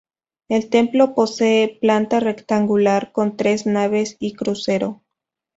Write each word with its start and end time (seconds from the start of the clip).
El 0.49 0.71
templo 0.71 1.13
posee 1.13 1.77
planta 1.79 2.19
rectangular 2.19 3.11
con 3.11 3.37
tres 3.37 3.67
naves 3.67 4.17
y 4.19 4.33
crucero. 4.33 5.03